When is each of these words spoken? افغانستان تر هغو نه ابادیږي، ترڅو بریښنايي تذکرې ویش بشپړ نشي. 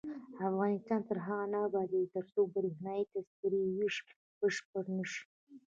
افغانستان 0.49 1.01
تر 1.09 1.17
هغو 1.27 1.49
نه 1.53 1.57
ابادیږي، 1.67 2.11
ترڅو 2.15 2.41
بریښنايي 2.53 3.03
تذکرې 3.13 3.61
ویش 3.75 3.95
بشپړ 4.39 4.83
نشي. 4.97 5.23